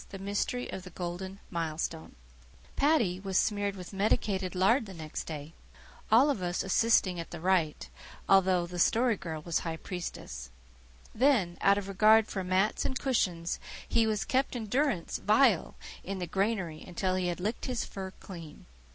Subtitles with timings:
[0.09, 2.15] THE MYSTERY OF GOLDEN MILESTONE
[2.75, 5.53] Paddy was smeared with medicated lard the next day,
[6.11, 7.91] all of us assisting at the rite,
[8.27, 10.49] although the Story Girl was high priestess.
[11.13, 16.17] Then, out of regard for mats and cushions, he was kept in durance vile in
[16.17, 18.65] the granary until he had licked his fur clean.